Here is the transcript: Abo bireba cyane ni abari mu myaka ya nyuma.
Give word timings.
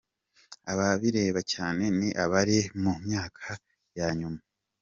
Abo 0.71 0.87
bireba 1.01 1.39
cyane 1.53 1.83
ni 1.97 2.09
abari 2.23 2.57
mu 2.81 2.93
myaka 3.05 3.45
ya 3.97 4.07
nyuma. 4.19 4.41